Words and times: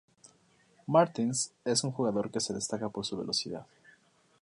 Martins 0.87 1.51
es 1.63 1.83
un 1.83 1.91
jugador 1.91 2.31
que 2.31 2.39
se 2.39 2.55
destaca 2.55 2.89
por 2.89 3.05
su 3.05 3.15
velocidad. 3.17 3.67